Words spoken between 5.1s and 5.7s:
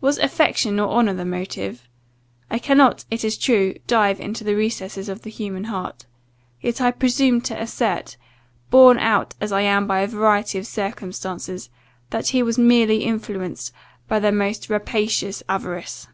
of the human